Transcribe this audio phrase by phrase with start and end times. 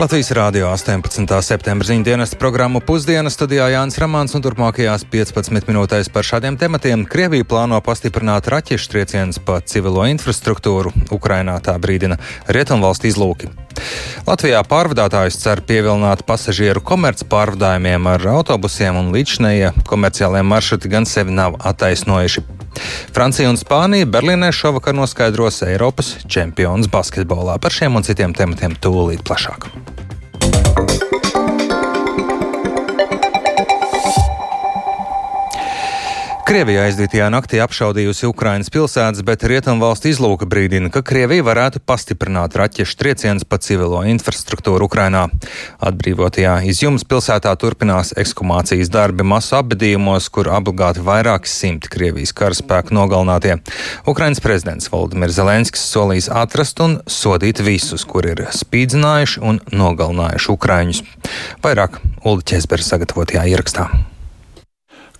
[0.00, 1.42] Latvijas Rādio 18.
[1.44, 7.02] septembra ziņu dienas programmu pusdienas studijā Jānis Ramāns un turpmākajās 15 minūtēs par šādiem tematiem
[7.04, 10.94] Krievija plāno pastiprināt raķešu triecienus pa civilo infrastruktūru.
[11.12, 12.16] Ukrainā tā brīdina
[12.48, 13.50] Rietumvalstu izlūki.
[14.24, 21.36] Latvijā pārvadātājs cer pievilināt pasažieru komerc pārvadājumiem ar autobusiem un līdšanējie komerciālie maršruti gan sevi
[21.36, 22.59] nav attaisnojuši.
[23.14, 27.60] Francija un Spānija Berlīnē šovakar noskaidros Eiropas čempionus basketbolā.
[27.60, 29.70] Par šiem un citiem tematiem tūlīt plašāk.
[36.50, 42.98] Krievija aizdītajā naktī apšaudījusi Ukrainas pilsētas, bet Rietumvalstu izlūka brīdina, ka Krievija varētu pastiprināt raķešu
[42.98, 45.28] triecienus pa civilo infrastruktūru Ukrainā.
[45.78, 53.60] Atbrīvotajā izjums pilsētā turpinās ekshumācijas darbi masu apbedījumos, kur obligāti vairāki simti Krievijas karaspēku nogalinātie.
[54.10, 61.04] Ukrainas prezidents Valdimirs Zelenskis solīs atrast un sodīt visus, kur ir spīdzinājuši un nogalinājuši Ukraiņus.
[61.62, 63.92] Vairāk Ulu Česberga sagatavotajā ierakstā.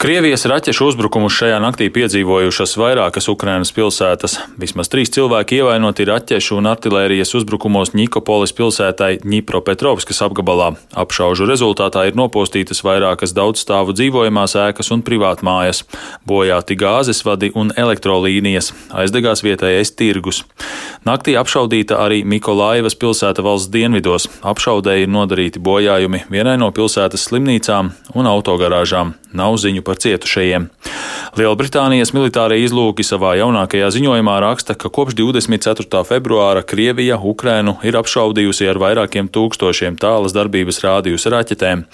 [0.00, 4.38] Krievijas raķešu uzbrukumus šajā naktī piedzīvojušas vairākas Ukrainas pilsētas.
[4.56, 10.70] Vismaz trīs cilvēki ievainoti raķešu un artilērijas uzbrukumos Nikopolis pilsētai Ņipropetrovskas apgabalā.
[11.04, 15.84] Apšaužu rezultātā ir nopostītas vairākas daudzstāvu dzīvojamās ēkas un privātmājas,
[16.24, 18.72] bojāti gāzes vadi un elektrolīnijas,
[19.04, 20.46] aizdegās vietējais tirgus.
[21.04, 24.32] Naktī apšaudīta arī Mikolaivas pilsēta valsts dienvidos.
[24.40, 29.19] Apšaudē ir nodarīti bojājumi vienai no pilsētas slimnīcām un autogarāžām.
[29.32, 30.66] Nav ziņu par cietušajiem.
[31.38, 36.00] Lielbritānijas militārie izlūki savā jaunākajā ziņojumā raksta, ka kopš 24.
[36.08, 41.84] februāra Krievija Ukrainu ir apšaudījusi ar vairākiem tūkstošiem tālas darbības rādījus raķetēm.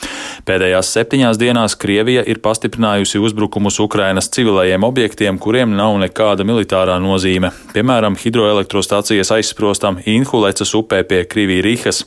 [0.48, 7.52] Pēdējās septiņās dienās Krievija ir pastiprinājusi uzbrukumus Ukrainas civilajiem objektiem, kuriem nav nekāda militārā nozīme,
[7.76, 12.06] piemēram, hidroelektrostācijas aizsprostam Inhulecas upē pie Krivī-Rihas.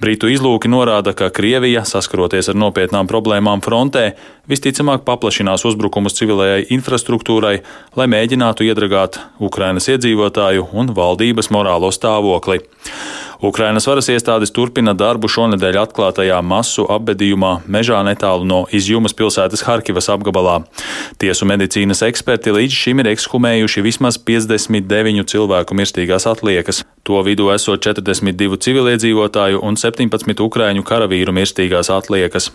[0.00, 4.14] Britu izlūki norāda, ka Krievija, saskaroties ar nopietnām problēmām frontē,
[4.62, 7.56] visticamāk paplašinās uzbrukumus civilajai infrastruktūrai,
[7.98, 12.62] lai mēģinātu iedragāt Ukrainas iedzīvotāju un valdības morālo stāvokli.
[13.42, 20.06] Ukrainas varas iestādes turpina darbu šonadēļ atklātajā masu apbedījumā mežā netālu no Izjumas pilsētas Harkivas
[20.14, 20.60] apgabalā.
[21.18, 26.84] Tiesu medicīnas eksperti līdz šim ir ekshumējuši vismaz 59 cilvēku mirstīgās atliekas.
[27.02, 32.52] To vidū esot 42 civiliedzīvotāju un 17 ukrāņu karavīru mirstīgās atliekas.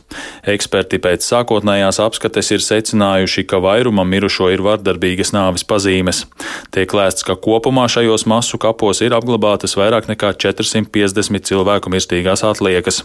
[0.48, 6.24] Eksperti pēc sākotnējās apskates ir secinājuši, ka vairumam mirušo ir vardarbīgas nāves pazīmes.
[6.72, 10.32] Tiek lēsts, ka kopumā šajos masu kapos ir apglabātas vairāk nekā
[10.78, 13.04] 150 cilvēku mirstīgās atliekas.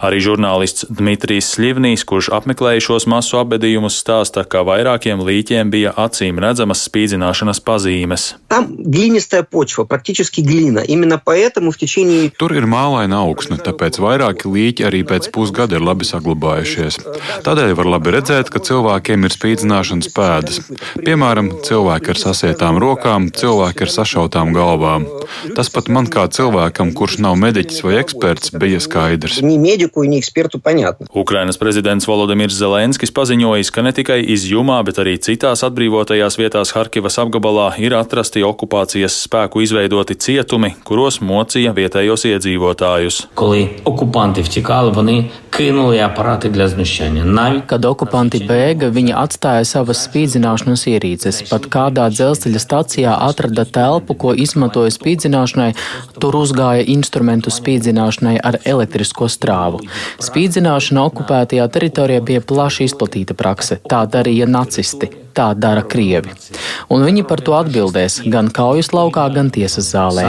[0.00, 6.40] Arī žurnālists Dmitrijs Sļivnīs, kurš apmeklēja šos masu apbedījumus, stāsta, ka vairākiem līķiem bija acīm
[6.40, 8.26] redzamas spīdzināšanas pazīmes.
[12.40, 17.00] Tur ir mālaina augsne, tāpēc vairāki līķi arī pēc pusgada ir labi saglabājušies.
[17.46, 20.60] Tādēļ var labi redzēt, ka cilvēkiem ir spīdzināšanas pēdas.
[21.04, 25.06] Piemēram, cilvēki ar sasietām rokām, cilvēki ar sašautām galvām.
[25.56, 29.40] Tas pat man kā cilvēkam, kurš nav mediķis vai eksperts, bija skaidrs.
[31.16, 37.16] Ukrainas prezidents Volodimirs Zelenskis paziņojis, ka ne tikai izjumā, bet arī citās atbrīvotajās vietās Harkivas
[37.22, 43.22] apgabalā ir atrasti okupācijas spēku izveidoti cietumi kuros mocīja vietējos iedzīvotājus.
[47.70, 51.42] Kad okupanti bēga, viņi atstāja savas spīdzināšanas ierīces.
[51.50, 55.70] Pat kādā dzelzceļa stacijā atrada telpu, ko izmantoja spīdzināšanai,
[56.22, 59.82] tur uzgāja instrumentu spīdzināšanai ar elektrisko strāvu.
[60.22, 63.80] Spīdzināšana okupētajā teritorijā bija plaši izplatīta prakse.
[63.90, 66.32] Tā darīja nacisti tā dara Krievi.
[66.90, 70.26] Un viņi par to atbildēs gan kaujas laukā, gan tiesas zālē.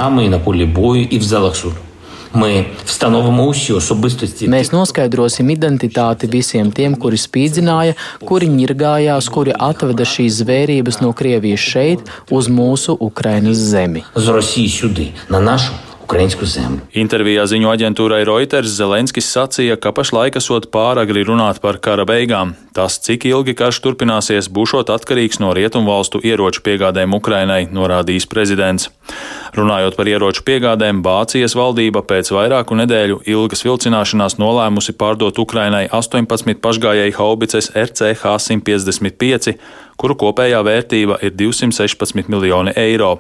[4.52, 11.70] Mēs noskaidrosim identitāti visiem tiem, kuri spīdzināja, kuri ņirgājās, kuri atveda šīs zvērības no Krievijas
[11.74, 14.06] šeit uz mūsu Ukrainas zemi
[16.12, 16.80] ukraiņu zemi.
[17.00, 22.52] Intervijā ziņu aģentūrai Reuters Zelenskis sacīja, ka pašlaik esot pāragri runāt par kara beigām.
[22.76, 28.90] Tas, cik ilgi karš turpināsies, būšot atkarīgs no rietumvalstu ieroču piegādēm Ukrainai, norādījis prezidents.
[29.56, 36.60] Runājot par ieroču piegādēm, Vācijas valdība pēc vairāku nedēļu ilgas vilcināšanās nolēmusi pārdot Ukrainai 18
[36.64, 39.56] pašgājēju haubices RCH 155
[40.02, 43.12] kuru kopējā vērtība ir 216 miljoni eiro.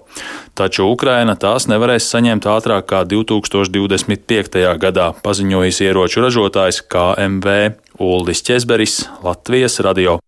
[0.57, 4.65] Taču Ukraina tās nevarēs saņemt ātrāk kā 2025.
[4.81, 7.57] gadā, paziņojis ieroču ražotājs KMV
[8.01, 10.19] Uldis Česberis, Latvijas radio.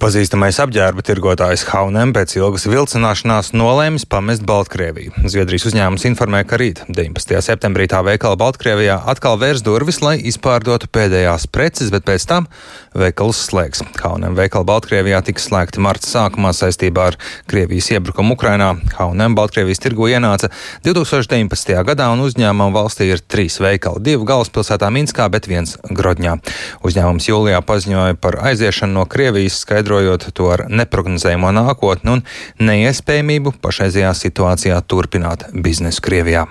[0.00, 5.14] Pazīstamais apģērba tirgotājs Haunem pēc ilgas vilcināšanās nolēmis pamest Baltkrieviju.
[5.30, 7.38] Zviedrijas uzņēmums informē, ka rīt, 19.
[7.46, 12.48] septembrī, tā veikala Baltkrievijā atkal vērs durvis, lai izpārdotu pēdējās preces, bet pēc tam
[12.96, 13.84] veikals slēgs.
[14.02, 17.18] Haunem veikala Baltkrievijā tika slēgti marta sākumā saistībā ar
[17.50, 18.72] Krievijas iebrukumu Ukrainā.
[18.98, 20.50] Haunem Baltkrievijas tirgu ienāca
[20.86, 21.76] 2019.
[21.86, 26.38] gadā un uzņēmumam valstī ir trīs veikali- divi galvaspilsētā Minskā, bet viens Grodņā.
[26.82, 32.22] Uzņēmums jūlijā paziņoja par aiziešanu no Krievijas skaidrojot to ar neprognozējumu nākotni un
[32.64, 36.46] neiespējamību pašreizajā situācijā turpināt biznesu Krievijā.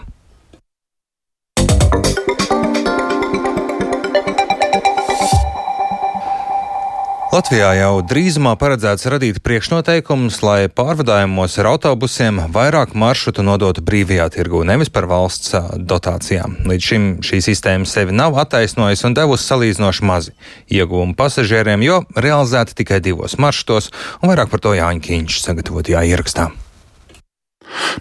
[7.35, 14.61] Latvijā jau drīzumā paredzēts radīt priekšnoteikumus, lai pārvadājumos ar autobusiem vairāk maršrutu nodotu brīvajā tirgū,
[14.63, 16.55] nevis par valsts dotācijām.
[16.69, 20.35] Līdz šim šī sistēma sevi nav attaisnojusi un devusi salīdzinoši mazi
[20.71, 23.91] ieguvumu pasažieriem, jo realizēta tikai divos maršrutos,
[24.21, 26.53] un vairāk par to Jāņa Kīņš sagatavotajā ierakstā.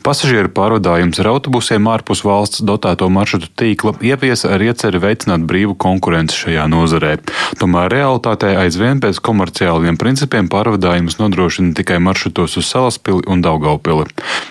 [0.05, 6.37] Pasažieru pārvadājums ar autobusiem ārpus valsts dotēto maršrutu tīkla ieviesa ar ieceri veicināt brīvu konkurenci
[6.43, 7.15] šajā nozarē.
[7.61, 14.09] Tomēr realitātē aizvien pēc komerciāliem principiem pārvadājumus nodrošina tikai maršrutos uz Salaspili un Daugaupili.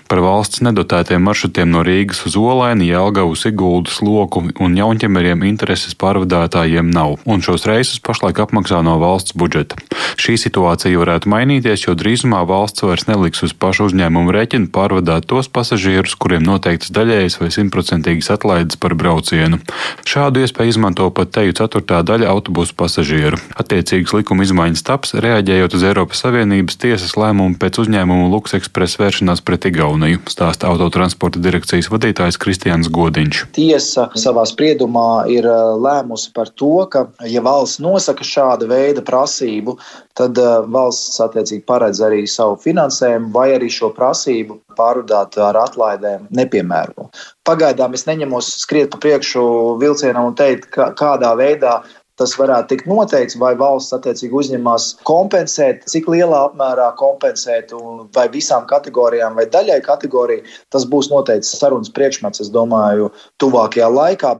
[0.09, 6.89] Par valsts nedotētiem maršrutiem no Rīgas uz Olaini, Jelgavu, Siguldu, Sloku un Jaunķemeriem intereses pārvadātājiem
[6.93, 9.77] nav, un šos reisus pašlaik apmaksā no valsts budžeta.
[10.19, 15.27] Šī situācija varētu mainīties, jo drīzumā valsts vairs neliks uz pašu uzņēmumu rēķinu pārvadāt piegādāt
[15.27, 19.59] tos pasažierus, kuriem noteiktas daļējas vai simtprocentīgas atlaides par braucienu.
[20.05, 23.37] Šādu iespēju izmanto pat teju ceturtā daļa autobusu pasažieru.
[23.55, 29.43] Attiecīgas likuma izmaiņas taps, reaģējot uz Eiropas Savienības tiesas lēmumu pēc uzņēmumu Luks Express vēršanās
[29.43, 33.45] pret Igauniju, stāsta autotransporta direkcijas vadītājs Kristians Godiņš.
[33.53, 39.77] Tiesa savā spriedumā ir lēmusi par to, ka, ja valsts nosaka šāda veida prasību,
[40.19, 40.37] tad
[40.73, 47.09] valsts attiecīgi paredz arī savu finansējumu vai arī šo prasību pārvadāt ar atlaidēm nepiemēro.
[47.47, 49.43] Pagaidām es neņemos skriet pa priekšu
[49.81, 51.81] vilcienam un teikt, kā, kādā veidā
[52.19, 57.73] tas varētu tikt noteikts, vai valsts attiecīgi uzņemas kompensēt, cik lielā apmērā kompensēt,
[58.13, 60.45] vai visām kategorijām, vai daļai kategoriju.
[60.73, 63.09] Tas būs noteikts sarunas priekšmets, es domāju,
[63.41, 64.35] tuvākajā laikā.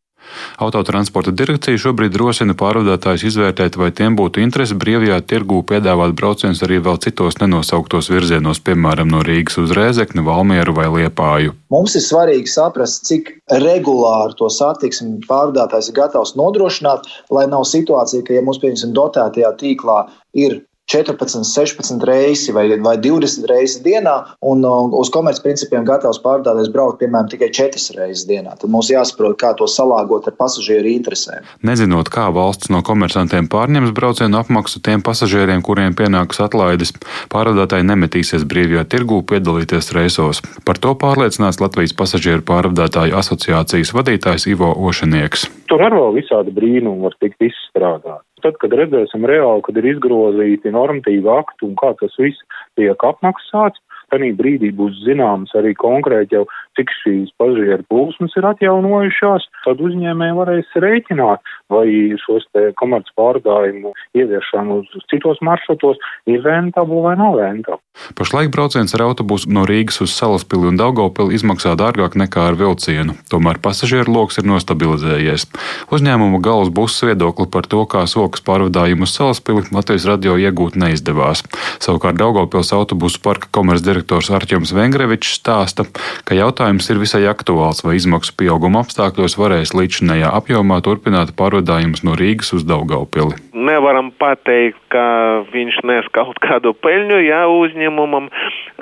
[0.64, 6.80] Autotransporta direkcija šobrīd rosina pārvadātājus izvērtēt, vai tiem būtu interese brīvajā tirgū piedāvāt braucienus arī
[6.84, 11.56] vēl citos nenosauktos virzienos, piemēram, no Rīgas uz Rēzekni, Valmieru vai Liepāju.
[11.74, 13.32] Mums ir svarīgi saprast, cik
[13.64, 19.56] regulāri to satiksmi pārvadātājs ir gatavs nodrošināt, lai nav situācija, ka, ja mums, piemēram, dotētajā
[19.60, 20.04] tīklā
[20.38, 20.62] ir
[20.92, 24.14] 14, 16 reizes vai, vai 20 reizes dienā,
[24.44, 28.58] un uz komercprincipiem gatavs pārdāvējs braukt, piemēram, tikai 4 reizes dienā.
[28.60, 31.48] Tad mums jāsaprot, kā to salāgot ar pasažieru interesēm.
[31.64, 36.92] Nezinot, kā valsts no komersantiem pārņems braucienu apmaksu tiem pasažieriem, kuriem pienāks atlaides,
[37.32, 40.44] pārvadātāji nemetīsies brīvajā tirgū piedalīties reisos.
[40.68, 45.48] Par to pārliecināts Latvijas pasažieru pārvadātāju asociācijas vadītājs Ivo Ošanieks.
[45.74, 48.22] Tur arī vēl visādi brīnumi var tikt izstrādāti.
[48.46, 52.44] Tad, kad redzēsim reāli, kad ir izgrozīti normatīvi akti un kā tas viss
[52.78, 53.82] tiek apmaksāts,
[54.14, 56.44] Tanī brīdī būs zināms arī konkrēti jau,
[56.78, 61.42] cik šīs pasažieru plūsmas ir atjaunojušās, tad uzņēmēji varēs rēķināt,
[61.74, 61.88] vai
[62.22, 67.82] šos te komerc pārdājumu ieviešanu uz citos maršrutos ir rentabli vai nav rentabli.
[68.18, 73.18] Pašlaik brauciens ar autobusu no Rīgas uz Salaspili un Daugopili izmaksā dārgāk nekā ar vilcienu,
[73.34, 75.48] tomēr pasažieru lokus ir nostabilizējies.
[75.94, 81.46] Uzņēmuma galvas buses viedokli par to, kā sokas pārvadājumu uz Salaspili Latvijas radio iegūt neizdevās.
[81.82, 85.86] Savukārt Daugopils autobusu parka komercdirektors direktors Arčuns Vengrevičs stāsta,
[86.28, 92.18] ka jautājums ir visai aktuāls, vai izmaksu pieauguma apstākļos varēs līdzinējā apjomā turpināt pārvadājumus no
[92.20, 93.40] Rīgas uz Daugaupili.
[93.56, 98.28] Nevaram pateikt, ka viņš nes kaut kādu peļņu, ja uzņēmumam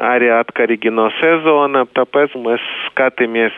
[0.01, 3.53] arī atkarīgi no sezona, tāpēc mēs skatāmies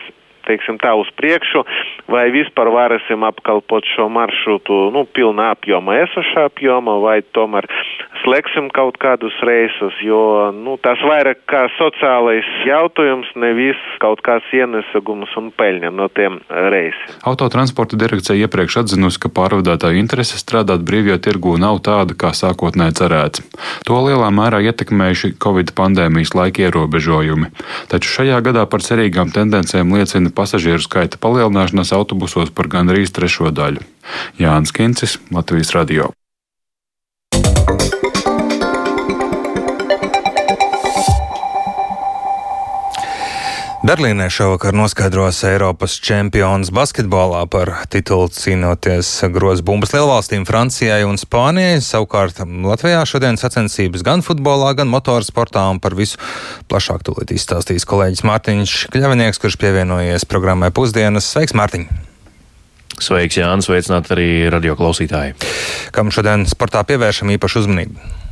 [0.48, 1.64] teiksim tā, uz priekšu,
[2.10, 7.68] vai vispār varēsim apkalpot šo maršrutu, nu, pilnā apjoma, esošā apjoma, vai tomēr
[8.24, 15.32] slēgsim kaut kādus reisus, jo, nu, tas vairāk kā sociālais jautājums, nevis kaut kāds ienesagums
[15.40, 17.18] un peļņa no tiem reisiem.
[17.28, 23.44] Autotransporta direkcija iepriekš atzinusi, ka pārvadātāju interese strādāt brīvajā tirgū nav tāda, kā sākotnēji cerēts.
[23.88, 27.50] To lielā mērā ietekmējuši Covid pandēmijas laika ierobežojumi.
[27.92, 33.82] Taču šajā gadā par cerīgām tendencēm liecina pasažieru skaita palielināšanās autobusos par gandrīz trešo daļu.
[34.42, 36.12] Jānis Kincis, Latvijas Radio.
[43.84, 51.82] Berlīnē šovakar noskaidros Eiropas čempions basketbolā par titulu cīnoties grozu bumbas lielvalstīm Francijai un Spānijai.
[51.84, 56.16] Savukārt Latvijā šodien sacensības gan futbolā, gan motorsportā un par visu
[56.72, 61.28] plašāk tūlīt izstāstīs kolēģis Mārtiņš Kļavinieks, kurš pievienojies programmai pusdienas.
[61.36, 61.84] Sveiks, Mārtiņ!
[63.04, 63.68] Sveiks, Jānis!
[63.68, 65.36] Sveicināt arī radio klausītāji!
[65.92, 68.23] Kam šodien sportā pievēršam īpašu uzmanību?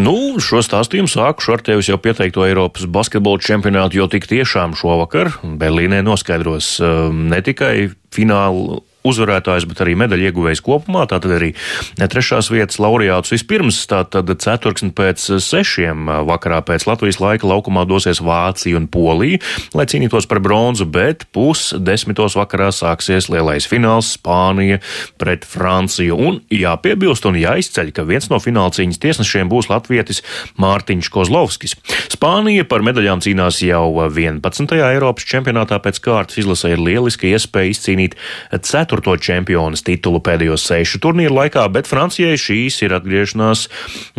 [0.00, 5.34] Nu, šo stāstījumu sākušu ar tevis jau pieteikto Eiropas basketbola čempionātu, jo tik tiešām šovakar
[5.42, 11.04] Berlīnē noskaidros um, ne tikai finālu uzvarētājs, bet arī medaļu ieguvējs kopumā.
[11.10, 11.52] Tātad arī
[11.98, 13.80] trešās vietas laureāts vispirms.
[13.90, 19.40] Tātad ceturksni pēc sešiem vakarā pēc Latvijas laika laukumā dosies Vācija un Polija,
[19.76, 24.80] lai cīnītos par bronzu, bet pusdesmitos vakarā sāksies lielais fināls Spānija
[25.20, 26.18] pret Franciju.
[26.18, 30.22] Un jāpiebilst un jāizceļ, ka viens no fināla cīņas tiesnešiem būs latvietis
[30.62, 31.76] Mārtiņš Kozlovskis.
[32.12, 34.76] Spānija par medaļām cīnās jau 11.
[34.78, 38.16] Eiropas čempionātā pēc kārtas izlasē ir lieliska iespēja izcīnīt
[38.52, 43.68] 4 ceturto čempionu titulu pēdējo sešu turnīru laikā, bet Francijai šīs ir atgriešanās,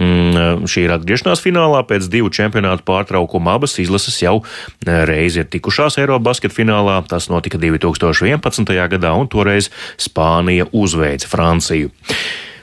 [0.01, 3.53] mm, šī ir atgriešanās finālā pēc divu čempionātu pārtraukuma.
[3.53, 6.95] Abas izlases jau eh, reizi ir tikušās Eiropas basketbola finālā.
[7.07, 8.73] Tas notika 2011.
[8.89, 11.91] gadā, un toreiz Spānija uzveica Franciju.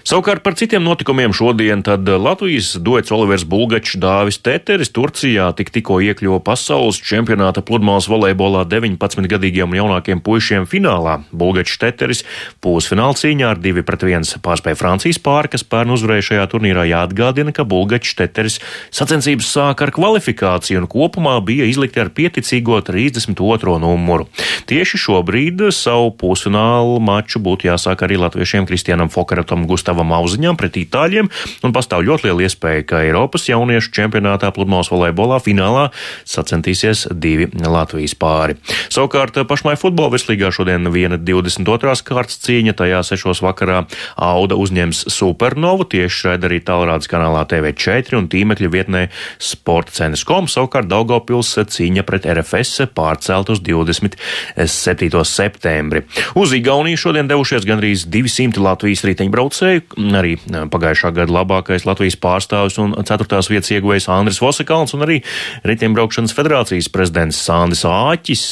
[0.01, 6.39] Savukārt par citiem notikumiem šodien Latvijas duets Olivers Bulgačs Dāvis Teteris Turcijā tik tikko iekļuva
[6.41, 11.19] pasaules čempionāta pludmales volejbolā 19-gadīgiem un jaunākiem puišiem finālā.
[11.37, 12.25] Bulgačs Teteris
[12.65, 16.87] pusfināla cīņā ar 2 pret 1 pārspēja Francijas pāri, kas pērn uzvarēja šajā turnīrā.
[16.89, 18.57] Jāatgādina, ka Bulgačs Teteris
[18.89, 23.77] sacensības sāka ar kvalifikāciju un kopumā bija izlikti ar pieticīgo 32.
[23.85, 24.31] numuru.
[24.65, 29.90] Tieši šobrīd savu pusfinālu maču būtu jāsāk arī latviešiem Kristianam Fokaratam Gustavam.
[29.91, 31.27] Gustavam Auziņam pret Itāļiem,
[31.67, 35.89] un pastāv ļoti liela iespēja, ka Eiropas jauniešu čempionātā pludmales volejbolā finālā
[36.23, 38.55] sacensties divi Latvijas pāri.
[38.87, 41.97] Savukārt pašmai futbola virslīgā šodien viena 22.
[42.07, 43.43] kārtas cīņa, tajā 6.
[43.43, 43.81] vakarā
[44.15, 49.03] Auda uzņems Supernovu, tieši šeit arī tālrādes kanālā TV4 un tīmekļa vietnē
[49.43, 55.27] Sporta centrs.com, savukārt Daugavpils cīņa pret RFS pārcelt uz 27.
[55.27, 56.07] septembri.
[56.39, 59.80] Uz Igauniju šodien devušies gandrīz 200 Latvijas riteņbraucēju,
[60.21, 65.21] arī pagājušā gada labākais Latvijas pārstāvis un ceturtās vietas ieguvējs Andris Vosekāls un arī
[65.67, 68.45] Riteņbraukšanas federācijas prezidents Sandis Āķis.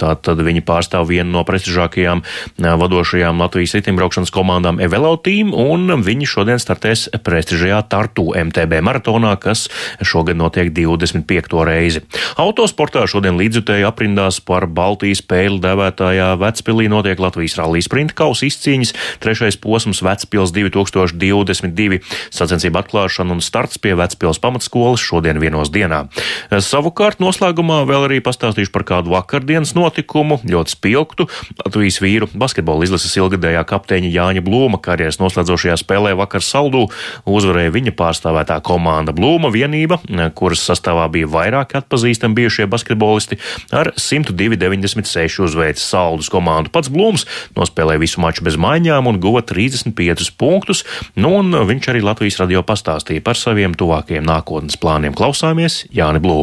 [0.00, 2.22] Tātad viņi pārstāv vienu no prestižākajām
[2.58, 9.66] vadošajām Latvijas riteņbraukšanas komandām Evelau Team, un viņi šodien startēs prestižajā Tartu MTB maratonā, kas
[10.00, 11.58] šogad notiek 25.
[11.68, 12.04] reizi.
[12.40, 18.94] Autosportā šodien līdzjutēji aprindās par Baltijas pēli devētājā Vecpilī notiek Latvijas rallija sprinta kausa izcīņas,
[19.22, 21.98] trešais posms Vecpilī Vecpils 2022
[22.30, 26.06] sacensību atklāšana un starts pie Vecpils pamatskolas šodien vienos dienā.
[26.48, 31.28] Savukārt noslēgumā vēl arī pastāstīšu par kādu vakardienas notikumu, ļoti spilgtu
[31.60, 36.86] Latvijas vīru basketbola izlases ilgadējā kapteiņa Jāņa Blūma karjeras noslēdzošajā spēlē vakar saldū
[37.28, 40.00] uzvarēja viņa pārstāvētā komanda Blūma vienība,
[40.38, 43.40] kuras sastāvā bija vairāki atpazīstami bijušie basketbolisti
[43.72, 46.72] ar 102,96 uzveicis saldus komandu.
[46.72, 47.26] Pats Blūms
[47.58, 50.84] nospēlēja visu maču bez maiņām un guva 35 piecus punktus,
[51.16, 55.16] nu un viņš arī Latvijas radio pastāstīja par saviem tuvākajiem nākotnes plāniem.
[55.16, 56.37] Klausāmies Jāni Blūmu.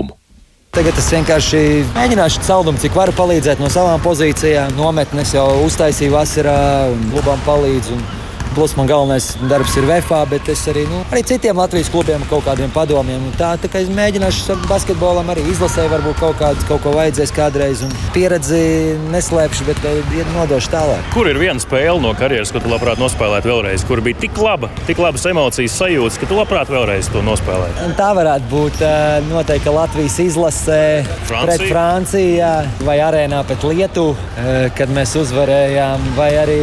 [0.76, 1.60] Tagad es vienkārši
[1.96, 4.74] mēģināšu celdumu, cik varu palīdzēt no savām pozīcijām.
[4.76, 6.56] Nometnes jau uztaisīju vasarā,
[6.92, 7.96] un klubam palīdzu.
[7.96, 8.25] Un
[8.56, 12.46] Plus man galvenais darbs ir VFā, bet es arī, nu, arī citiem Latvijas klubiem kaut
[12.46, 13.26] kādiem padomiem.
[13.36, 17.84] Tā, tā kā es mēģināšu basketbolam arī izlasē, varbūt kaut, kāds, kaut ko vajadzēs kādreiz.
[17.84, 18.62] Un pieredzi
[19.12, 21.10] neslēpšu, bet uh, nodošu tālāk.
[21.12, 23.84] Kur ir viena spēle no karjeras, ko tu labprāt nospēlētu vēlreiz?
[23.90, 27.92] Kur bija tik laba, tik labas emocijas sajūtas, ka tu labprāt vēlreiz to nospēlētu?
[28.00, 30.82] Tā varētu būt uh, noteikti Latvijas izlasē
[31.28, 31.44] Francija.
[31.44, 32.54] pret Franciju
[32.88, 36.60] vai arēnā pret Lietuvu, uh, kad mēs uzvarējām, vai arī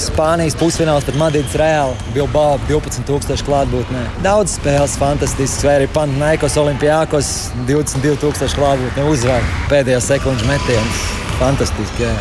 [0.00, 4.06] Spānijas pusfināls pret Madrids Reāli, Bilbao 12,000 klātbūtnē.
[4.24, 7.28] Daudz spēles, fantastisks, vai arī Panaikos Olimpijākos
[7.68, 11.04] 22,000 klātbūtnē uzvar pēdējā sekundžu metienus.
[11.36, 12.16] Fantastiski, jā.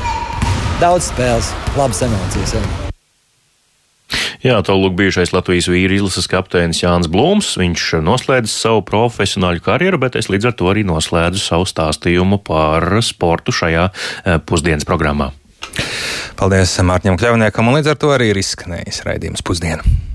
[0.84, 2.58] Daudz spēles, labas emocijas.
[2.60, 2.68] Jā.
[4.40, 7.56] Jā, tālāk bijušais Latvijas vīri izlases kapteinis Jānis Blūms.
[7.60, 12.88] Viņš noslēdz savu profesionāļu karjeru, bet es līdz ar to arī noslēdzu savu stāstījumu par
[13.04, 15.32] sportu šajā eh, pusdienas programmā.
[16.40, 20.09] Paldies Mārķim Kļavniekam, un līdz ar to arī ir izskanējis raidījums pusdiena.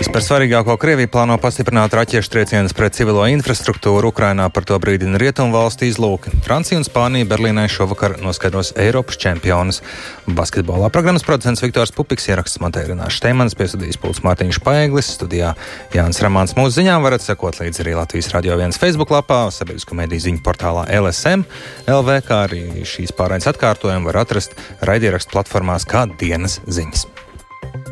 [0.00, 4.08] Par svarīgāko Krieviju plāno pastiprināt raķešu triecienus pret civilo infrastruktūru.
[4.08, 6.32] Ukrainā par to brīdina rietumvalstu izlūki.
[6.46, 9.82] Francija un Spānija Berlīnai šovakar noskaidros Eiropas čempionus
[10.24, 10.88] basketbolā.
[10.94, 15.52] Programmas producents Viktors Pupiks ieraksts Matērināšs Teimans, piesudījis pults Mārtiņš Paeglis, studijā
[15.92, 16.56] Jānis Ramāns.
[16.56, 20.88] Mūsu ziņām varat sekot līdzi arī Latvijas Radio 1 Facebook lapā, sabiedrisko mediju ziņu portālā
[20.96, 21.44] LSM,
[21.84, 27.06] LV, kā arī šīs pārējas atkārtojumu var atrast raidierakstu platformās kā dienas ziņas.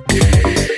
[0.08, 0.77] Yeah.